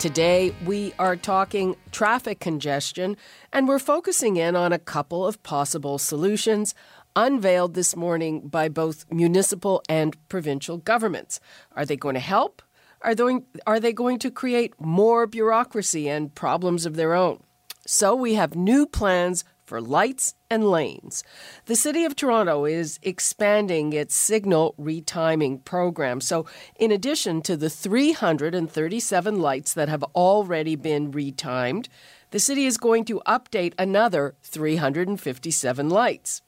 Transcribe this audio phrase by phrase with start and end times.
[0.00, 3.18] Today, we are talking traffic congestion,
[3.52, 6.74] and we're focusing in on a couple of possible solutions
[7.14, 11.38] unveiled this morning by both municipal and provincial governments.
[11.76, 12.62] Are they going to help?
[13.02, 17.42] Are they, are they going to create more bureaucracy and problems of their own?
[17.86, 21.22] So, we have new plans for lights and lanes.
[21.66, 26.20] The City of Toronto is expanding its signal retiming program.
[26.20, 31.86] So, in addition to the 337 lights that have already been retimed,
[32.32, 36.42] the city is going to update another 357 lights.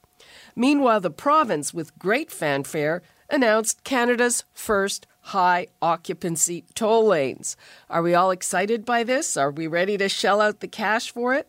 [0.53, 7.55] Meanwhile, the province, with great fanfare, announced Canada's first high occupancy toll lanes.
[7.89, 9.37] Are we all excited by this?
[9.37, 11.47] Are we ready to shell out the cash for it?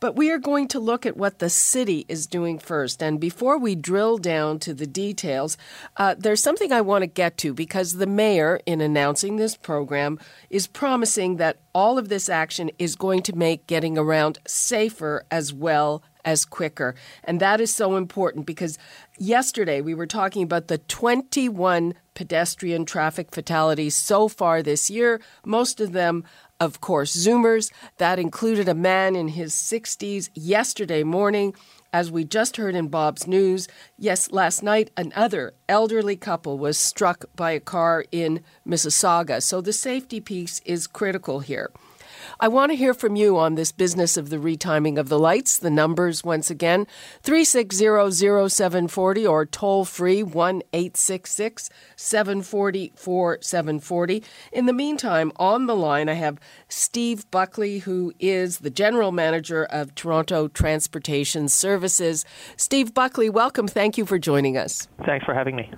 [0.00, 3.02] But we are going to look at what the city is doing first.
[3.02, 5.56] And before we drill down to the details,
[5.96, 10.18] uh, there's something I want to get to because the mayor, in announcing this program,
[10.50, 15.52] is promising that all of this action is going to make getting around safer as
[15.52, 16.94] well as quicker.
[17.24, 18.76] And that is so important because
[19.16, 25.80] yesterday we were talking about the 21 pedestrian traffic fatalities so far this year, most
[25.80, 26.24] of them
[26.60, 27.70] of course, Zoomers.
[27.98, 31.54] That included a man in his 60s yesterday morning.
[31.92, 33.68] As we just heard in Bob's News,
[33.98, 39.42] yes, last night another elderly couple was struck by a car in Mississauga.
[39.42, 41.70] So the safety piece is critical here.
[42.40, 45.58] I want to hear from you on this business of the retiming of the lights.
[45.58, 46.86] The numbers, once again,
[47.22, 54.22] 3600740 or toll free 1 866 740 4740.
[54.52, 59.64] In the meantime, on the line, I have Steve Buckley, who is the general manager
[59.64, 62.24] of Toronto Transportation Services.
[62.56, 63.68] Steve Buckley, welcome.
[63.68, 64.88] Thank you for joining us.
[65.04, 65.70] Thanks for having me.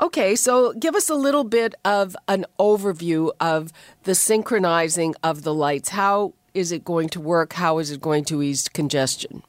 [0.00, 3.72] Okay, so give us a little bit of an overview of
[4.06, 5.90] the synchronizing of the lights.
[5.90, 7.52] How is it going to work?
[7.54, 9.42] How is it going to ease congestion?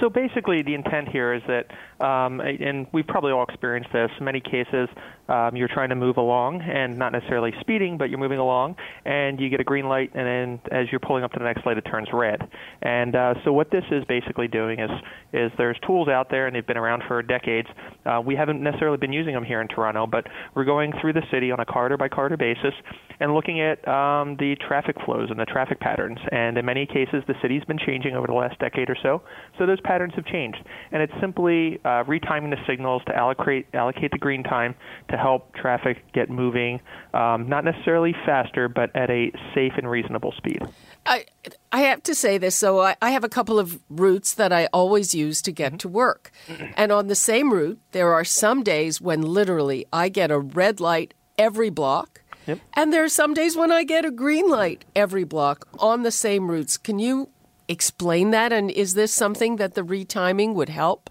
[0.00, 1.66] So basically, the intent here is that,
[2.00, 4.10] um, and we've probably all experienced this.
[4.18, 4.88] In many cases,
[5.28, 9.40] um, you're trying to move along and not necessarily speeding, but you're moving along, and
[9.40, 11.78] you get a green light, and then as you're pulling up to the next light,
[11.78, 12.40] it turns red.
[12.82, 14.90] And uh, so what this is basically doing is
[15.32, 17.68] is there's tools out there, and they've been around for decades.
[18.06, 21.22] Uh, we haven't necessarily been using them here in Toronto, but we're going through the
[21.30, 22.74] city on a corridor by corridor basis
[23.20, 26.18] and looking at um, the traffic flows and the traffic patterns.
[26.30, 29.22] And in many cases, the city's been changing over the last decade or so,
[29.58, 30.58] so those patterns have changed.
[30.92, 34.74] And it's simply uh, retiming the signals to allocate allocate the green time
[35.10, 36.80] to help traffic get moving,
[37.12, 40.60] um, not necessarily faster, but at a safe and reasonable speed.
[41.06, 41.26] I
[41.70, 42.56] I have to say this.
[42.56, 45.78] So I, I have a couple of routes that I always use to get mm-hmm.
[45.78, 46.32] to work,
[46.76, 50.80] and on the same route, there are some days when literally I get a red
[50.80, 52.22] light every block.
[52.46, 52.58] Yep.
[52.74, 56.10] And there are some days when I get a green light every block on the
[56.10, 56.76] same routes.
[56.76, 57.30] Can you
[57.68, 58.52] explain that?
[58.52, 61.10] And is this something that the retiming would help?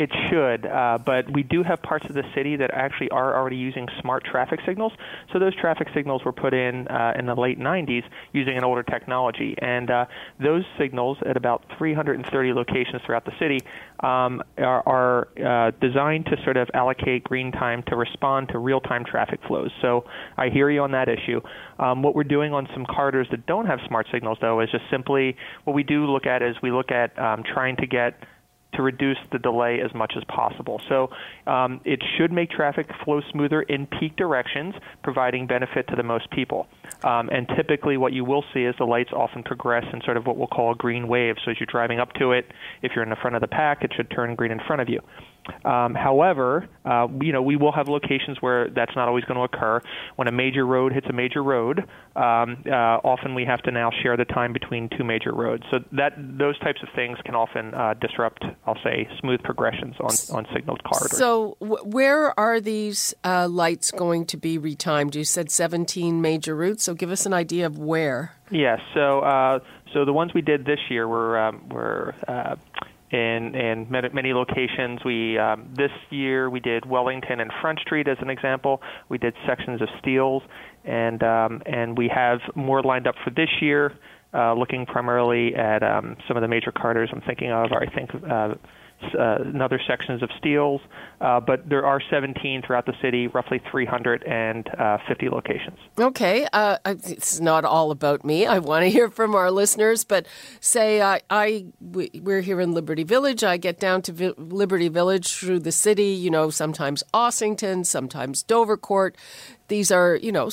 [0.00, 3.56] It should, uh, but we do have parts of the city that actually are already
[3.56, 4.94] using smart traffic signals.
[5.30, 8.82] So those traffic signals were put in uh, in the late 90s using an older
[8.82, 10.06] technology, and uh,
[10.42, 13.60] those signals at about 330 locations throughout the city
[14.02, 15.28] um, are, are
[15.68, 19.70] uh, designed to sort of allocate green time to respond to real-time traffic flows.
[19.82, 20.06] So
[20.38, 21.42] I hear you on that issue.
[21.78, 24.84] Um, what we're doing on some corridors that don't have smart signals, though, is just
[24.90, 28.18] simply what we do look at is we look at um, trying to get
[28.74, 30.80] to reduce the delay as much as possible.
[30.88, 31.10] So
[31.46, 36.30] um, it should make traffic flow smoother in peak directions, providing benefit to the most
[36.30, 36.66] people.
[37.02, 40.26] Um, and typically, what you will see is the lights often progress in sort of
[40.26, 41.36] what we'll call a green wave.
[41.44, 42.46] So as you're driving up to it,
[42.82, 44.88] if you're in the front of the pack, it should turn green in front of
[44.88, 45.00] you.
[45.64, 49.44] Um, however, uh, you know we will have locations where that's not always going to
[49.44, 49.80] occur.
[50.16, 51.80] When a major road hits a major road,
[52.16, 55.64] um, uh, often we have to now share the time between two major roads.
[55.70, 60.36] So that those types of things can often uh, disrupt, I'll say, smooth progressions on
[60.36, 61.18] on signaled corridors.
[61.18, 65.14] So w- where are these uh, lights going to be retimed?
[65.14, 66.84] You said 17 major routes.
[66.84, 68.34] So give us an idea of where.
[68.50, 68.80] Yes.
[68.94, 69.60] so uh,
[69.92, 72.56] so the ones we did this year were um, were uh,
[73.10, 75.00] in in many locations.
[75.04, 78.80] We um, this year we did Wellington and Front Street as an example.
[79.08, 80.42] We did sections of Steeles,
[80.84, 83.92] and um, and we have more lined up for this year.
[84.32, 88.10] Uh, looking primarily at um, some of the major corridors I'm thinking of, I think
[88.30, 88.54] uh,
[89.18, 90.80] uh, another sections of Steeles,
[91.20, 95.78] uh, but there are 17 throughout the city, roughly 350 locations.
[95.98, 98.46] Okay, uh, it's not all about me.
[98.46, 100.26] I want to hear from our listeners, but
[100.60, 103.44] say I, I we're here in Liberty Village.
[103.44, 106.08] I get down to Vi- Liberty Village through the city.
[106.08, 109.14] You know, sometimes Ossington, sometimes Dovercourt.
[109.68, 110.50] These are, you know,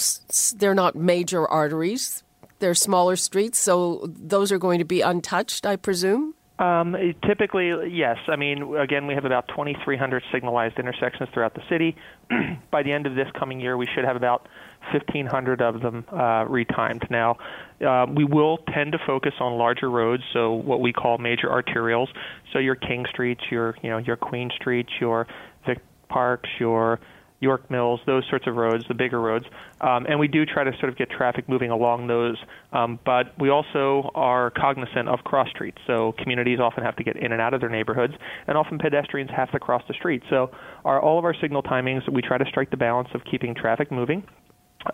[0.55, 2.23] they're not major arteries.
[2.59, 6.33] They're smaller streets, so those are going to be untouched, I presume.
[6.59, 6.95] Um,
[7.25, 8.17] typically, yes.
[8.27, 11.95] I mean, again, we have about 2,300 signalized intersections throughout the city.
[12.71, 14.47] By the end of this coming year, we should have about
[14.91, 17.09] 1,500 of them uh, retimed.
[17.11, 17.37] Now,
[17.85, 22.07] uh, we will tend to focus on larger roads, so what we call major arterials.
[22.53, 25.27] So your King Streets, your you know your Queen Streets, your
[25.65, 25.79] Vic
[26.09, 26.99] Parks, your
[27.39, 29.45] York Mills, those sorts of roads, the bigger roads.
[29.79, 32.37] Um, and we do try to sort of get traffic moving along those.
[32.73, 35.77] Um, but we also are cognizant of cross streets.
[35.85, 38.13] So communities often have to get in and out of their neighborhoods,
[38.47, 40.23] and often pedestrians have to cross the street.
[40.29, 40.51] So
[40.83, 43.91] our, all of our signal timings, we try to strike the balance of keeping traffic
[43.91, 44.23] moving.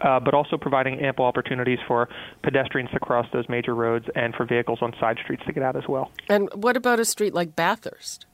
[0.01, 2.07] Uh, but also providing ample opportunities for
[2.41, 5.75] pedestrians to cross those major roads and for vehicles on side streets to get out
[5.75, 6.09] as well.
[6.29, 8.25] And what about a street like Bathurst?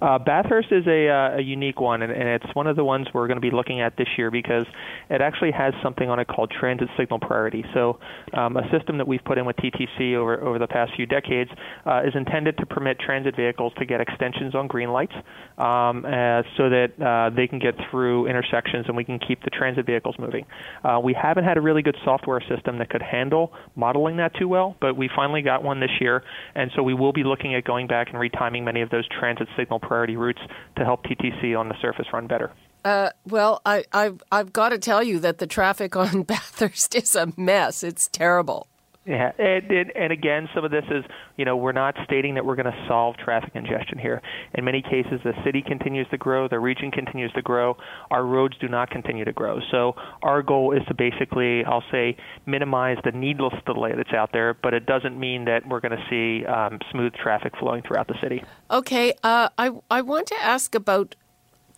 [0.00, 3.06] Uh, Bathurst is a, uh, a unique one, and, and it's one of the ones
[3.12, 4.66] we're going to be looking at this year because
[5.10, 7.64] it actually has something on it called transit signal priority.
[7.74, 7.98] So,
[8.32, 11.50] um, a system that we've put in with TTC over over the past few decades
[11.86, 15.14] uh, is intended to permit transit vehicles to get extensions on green lights,
[15.58, 19.50] um, uh, so that uh, they can get through intersections and we can keep the
[19.50, 20.46] transit vehicles moving.
[20.84, 24.48] Uh, we haven't had a really good software system that could handle modeling that too
[24.48, 26.22] well, but we finally got one this year,
[26.54, 29.48] and so we will be looking at going back and retiming many of those transit
[29.60, 30.40] signal priority routes
[30.76, 32.50] to help TTC on the surface run better.
[32.84, 37.14] Uh, well, I, I've, I've got to tell you that the traffic on Bathurst is
[37.14, 37.82] a mess.
[37.82, 38.66] It's terrible.
[39.10, 41.04] Yeah, and, and, and again, some of this is,
[41.36, 44.22] you know, we're not stating that we're going to solve traffic congestion here.
[44.54, 47.76] In many cases, the city continues to grow, the region continues to grow,
[48.12, 49.58] our roads do not continue to grow.
[49.72, 52.16] So our goal is to basically, I'll say,
[52.46, 56.06] minimize the needless delay that's out there, but it doesn't mean that we're going to
[56.08, 58.44] see um, smooth traffic flowing throughout the city.
[58.70, 61.16] Okay, uh, I I want to ask about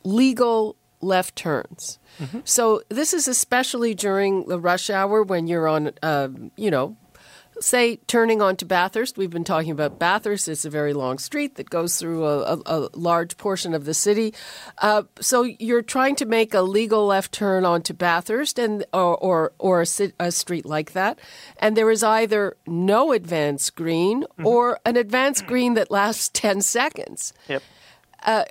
[0.04, 1.98] legal left turns.
[2.18, 2.40] Mm-hmm.
[2.44, 6.96] So this is especially during the rush hour when you're on, uh, you know,
[7.62, 10.48] say turning onto Bathurst, we've been talking about Bathurst.
[10.48, 13.94] It's a very long street that goes through a, a, a large portion of the
[13.94, 14.34] city.
[14.78, 19.52] Uh, so you're trying to make a legal left turn onto Bathurst and or or,
[19.58, 21.18] or a, a, street like that,
[21.58, 24.46] and there is either no advance green mm-hmm.
[24.46, 27.32] or an advance green that lasts ten seconds.
[27.48, 27.62] Yep.
[28.24, 28.44] Uh,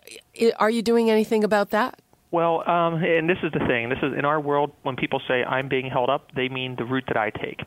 [0.58, 2.00] are you doing anything about that?
[2.32, 3.90] Well, um, and this is the thing.
[3.90, 6.86] This is in our world when people say I'm being held up, they mean the
[6.86, 7.60] route that I take.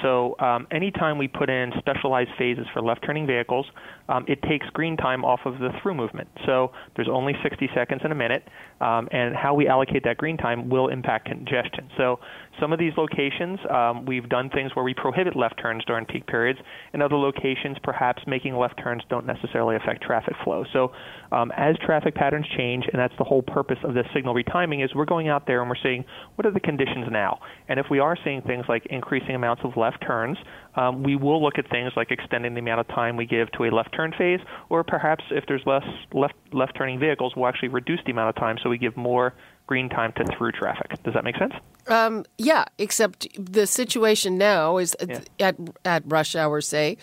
[0.00, 3.66] So um, anytime we put in specialized phases for left-turning vehicles,
[4.08, 6.28] um, it takes green time off of the through movement.
[6.46, 8.46] So there's only 60 seconds in a minute,
[8.80, 11.88] um, and how we allocate that green time will impact congestion.
[11.96, 12.20] So
[12.60, 16.26] some of these locations, um, we've done things where we prohibit left turns during peak
[16.28, 16.60] periods.
[16.94, 20.64] In other locations, perhaps making left turns don't necessarily affect traffic flow.
[20.72, 20.92] So
[21.32, 24.94] um, as traffic patterns change, and that's the whole purpose of this signal retiming, is
[24.94, 26.04] we're going out there and we're seeing
[26.36, 27.40] what are the conditions now.
[27.68, 30.38] And if we are seeing things like increasing amounts of left turns,
[30.74, 33.64] um, we will look at things like extending the amount of time we give to
[33.64, 37.68] a left turn phase, or perhaps if there's less left left turning vehicles, we'll actually
[37.68, 39.34] reduce the amount of time so we give more
[39.66, 41.02] green time to through traffic.
[41.02, 41.54] Does that make sense?
[41.88, 45.20] Um, yeah, except the situation now is yeah.
[45.40, 46.96] at at rush hour, say.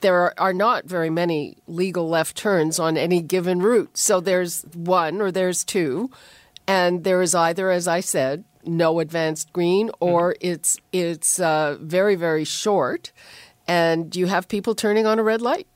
[0.00, 3.98] There are, are not very many legal left turns on any given route.
[3.98, 6.10] So there's one or there's two,
[6.70, 10.52] and there is either, as I said, no advanced green, or mm-hmm.
[10.52, 13.12] it's it's uh, very very short,
[13.66, 15.66] and you have people turning on a red light.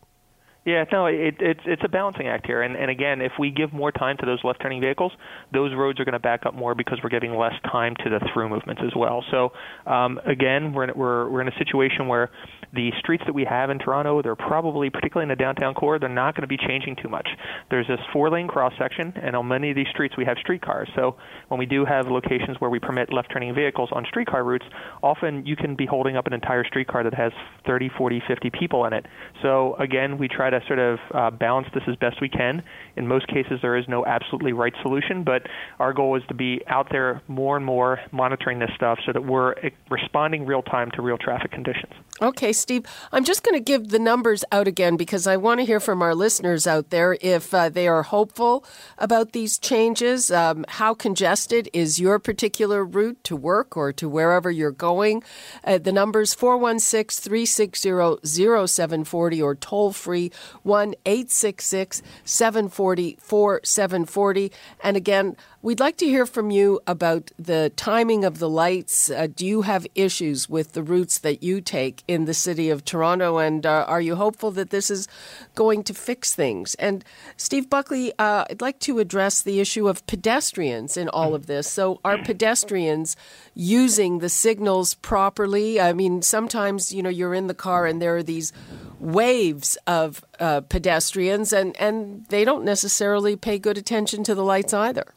[0.65, 3.73] Yeah, no, it, it's it's a balancing act here, and and again, if we give
[3.73, 5.13] more time to those left-turning vehicles,
[5.53, 8.21] those roads are going to back up more because we're giving less time to the
[8.33, 9.25] through movements as well.
[9.31, 9.53] So
[9.87, 12.31] um, again, we're in, we're we're in a situation where
[12.75, 16.09] the streets that we have in Toronto, they're probably, particularly in the downtown core, they're
[16.09, 17.29] not going to be changing too much.
[17.71, 20.89] There's this four-lane cross section, and on many of these streets we have streetcars.
[20.95, 21.17] So
[21.49, 24.65] when we do have locations where we permit left-turning vehicles on streetcar routes,
[25.03, 27.33] often you can be holding up an entire streetcar that has
[27.67, 29.07] 30, 40, 50 people in it.
[29.43, 32.63] So again, we try to sort of uh, balance this as best we can.
[32.97, 35.43] In most cases, there is no absolutely right solution, but
[35.79, 39.25] our goal is to be out there more and more monitoring this stuff so that
[39.25, 41.93] we're eh, responding real time to real traffic conditions.
[42.23, 45.67] Okay, Steve, I'm just going to give the numbers out again because I want to
[45.67, 48.65] hear from our listeners out there if uh, they are hopeful
[48.97, 50.31] about these changes.
[50.31, 55.23] Um, how congested is your particular route to work or to wherever you're going?
[55.63, 58.27] Uh, the numbers 416 360
[58.67, 64.53] 0740 or toll free 1 866 740 4740.
[64.83, 69.09] And again, we'd like to hear from you about the timing of the lights.
[69.09, 72.85] Uh, do you have issues with the routes that you take in the city of
[72.85, 73.39] Toronto?
[73.39, 75.09] And uh, are you hopeful that this is
[75.55, 76.75] going to fix things?
[76.75, 77.03] And
[77.39, 81.67] Steve Buckley, uh, I'd like to address the issue of pedestrians in all of this.
[81.67, 83.17] So, are pedestrians
[83.55, 85.81] using the signals properly?
[85.81, 88.53] I mean, sometimes, you know, you're in the car and there are these
[89.01, 94.75] waves of uh, pedestrians, and, and they don't necessarily pay good attention to the lights
[94.75, 95.15] either.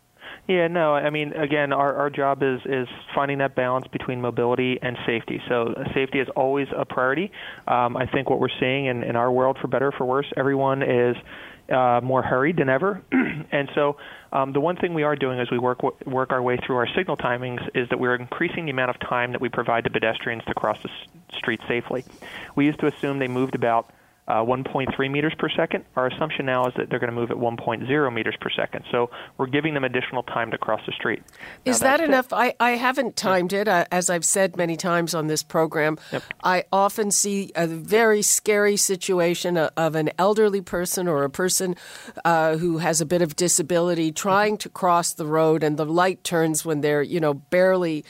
[0.47, 4.79] Yeah, no, I mean, again, our, our job is, is finding that balance between mobility
[4.81, 5.41] and safety.
[5.49, 7.31] So uh, safety is always a priority.
[7.67, 10.27] Um, I think what we're seeing in, in our world, for better or for worse,
[10.37, 11.17] everyone is
[11.69, 13.03] uh, more hurried than ever.
[13.51, 13.97] and so
[14.31, 16.87] um, the one thing we are doing as we work work our way through our
[16.95, 20.43] signal timings is that we're increasing the amount of time that we provide to pedestrians
[20.47, 22.05] to cross the s- street safely.
[22.55, 23.91] We used to assume they moved about
[24.27, 25.85] uh, 1.3 meters per second.
[25.95, 28.85] Our assumption now is that they're going to move at 1.0 meters per second.
[28.91, 31.23] So we're giving them additional time to cross the street.
[31.63, 32.33] Is now, that enough?
[32.33, 33.67] I, I haven't timed it.
[33.67, 36.23] Uh, as I've said many times on this program, yep.
[36.43, 41.75] I often see a very scary situation of an elderly person or a person
[42.25, 46.23] uh, who has a bit of disability trying to cross the road, and the light
[46.23, 48.03] turns when they're, you know, barely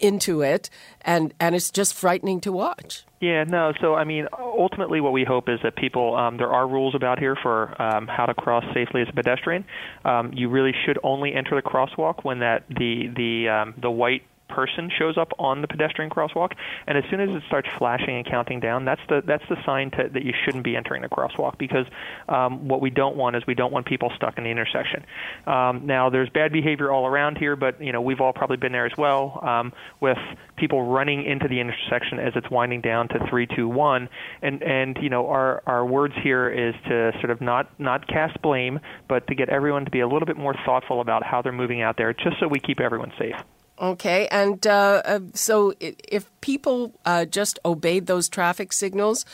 [0.00, 0.70] into it,
[1.02, 3.04] and, and it's just frightening to watch.
[3.20, 3.72] Yeah, no.
[3.80, 6.16] So, I mean, ultimately, what we hope is that people.
[6.16, 9.64] Um, there are rules about here for um, how to cross safely as a pedestrian.
[10.04, 14.22] Um, you really should only enter the crosswalk when that the the um, the white
[14.50, 16.52] person shows up on the pedestrian crosswalk,
[16.86, 19.90] and as soon as it starts flashing and counting down, that's the that's the sign
[19.92, 21.86] to, that you shouldn't be entering the crosswalk because
[22.28, 25.04] um, what we don't want is we don't want people stuck in the intersection.
[25.46, 28.72] Um, now, there's bad behavior all around here, but you know we've all probably been
[28.72, 30.18] there as well um, with
[30.56, 34.08] people running into the intersection as it's winding down to three, two, one,
[34.42, 38.40] and and you know our our words here is to sort of not not cast
[38.42, 41.52] blame, but to get everyone to be a little bit more thoughtful about how they're
[41.52, 43.36] moving out there, just so we keep everyone safe.
[43.80, 49.24] Okay, and uh, uh, so if people uh, just obeyed those traffic signals,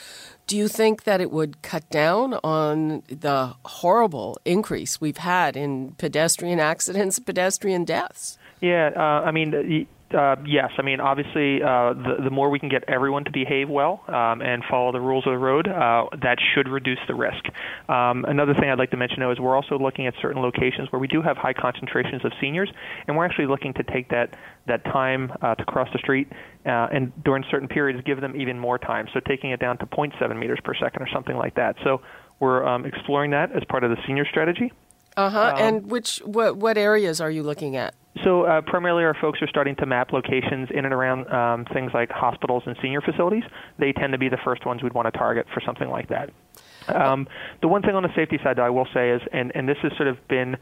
[0.47, 5.93] do you think that it would cut down on the horrible increase we've had in
[5.99, 8.39] pedestrian accidents, pedestrian deaths?
[8.61, 12.69] Yeah, uh, I mean, uh, yes, I mean obviously uh, the the more we can
[12.69, 16.39] get everyone to behave well um, and follow the rules of the road, uh, that
[16.55, 17.45] should reduce the risk.
[17.89, 20.93] Um, another thing I'd like to mention though is we're also looking at certain locations
[20.93, 22.71] where we do have high concentrations of seniors,
[23.07, 24.37] and we're actually looking to take that
[24.67, 26.31] that time uh, to cross the street
[26.67, 29.09] uh, and during certain periods give them even more time.
[29.13, 31.77] So taking it down to 0.7 meters per second or something like that.
[31.85, 32.01] So
[32.41, 34.73] we're um, exploring that as part of the senior strategy.
[35.17, 35.53] Uh huh.
[35.55, 37.95] Um, and which what what areas are you looking at?
[38.25, 41.93] So uh, primarily, our folks are starting to map locations in and around um, things
[41.93, 43.45] like hospitals and senior facilities.
[43.79, 46.31] They tend to be the first ones we'd want to target for something like that.
[46.89, 47.29] Um,
[47.61, 49.77] the one thing on the safety side, though, I will say is, and, and this
[49.83, 50.57] has sort of been,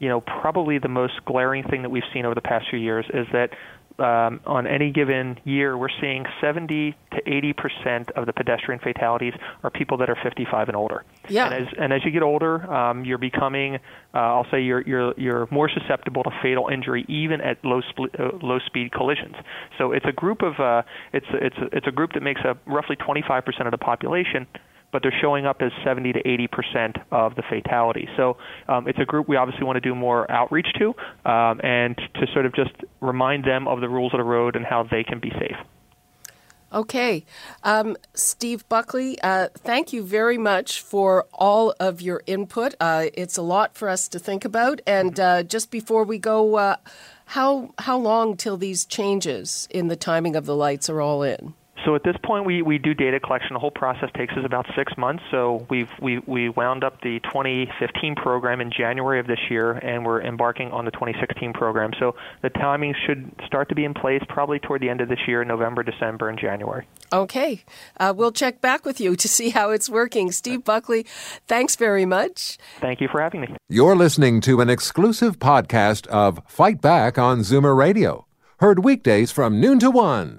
[0.00, 3.06] you know, probably the most glaring thing that we've seen over the past few years
[3.14, 3.50] is that
[3.98, 9.34] um, on any given year, we're seeing 70 to 80 percent of the pedestrian fatalities
[9.62, 11.04] are people that are 55 and older.
[11.30, 11.46] Yeah.
[11.46, 13.76] And as, and as you get older, um, you're becoming,
[14.14, 18.14] uh, I'll say, you're you're you're more susceptible to fatal injury even at low sp-
[18.18, 19.36] uh, low speed collisions.
[19.76, 20.82] So it's a group of uh,
[21.12, 24.46] it's it's it's a group that makes up roughly 25 percent of the population
[24.90, 28.08] but they're showing up as 70 to 80 percent of the fatalities.
[28.16, 30.94] So um, it's a group we obviously want to do more outreach to,
[31.30, 32.70] um, and to sort of just
[33.00, 35.56] remind them of the rules of the road and how they can be safe.
[36.72, 37.24] Okay.
[37.62, 42.74] Um, Steve Buckley, uh, thank you very much for all of your input.
[42.78, 44.80] Uh, it's a lot for us to think about.
[44.86, 46.76] And uh, just before we go, uh,
[47.24, 51.54] how, how long till these changes in the timing of the lights are all in?
[51.84, 53.54] So at this point, we, we do data collection.
[53.54, 55.22] The whole process takes us about six months.
[55.30, 60.04] So we've we, we wound up the 2015 program in January of this year, and
[60.04, 61.92] we're embarking on the 2016 program.
[61.98, 65.20] So the timing should start to be in place probably toward the end of this
[65.26, 66.86] year, November, December, and January.
[67.12, 67.64] Okay,
[67.98, 70.32] uh, we'll check back with you to see how it's working.
[70.32, 71.04] Steve Buckley,
[71.46, 72.58] thanks very much.
[72.80, 73.56] Thank you for having me.
[73.68, 78.26] You're listening to an exclusive podcast of Fight Back on Zoomer Radio,
[78.60, 80.38] heard weekdays from noon to one.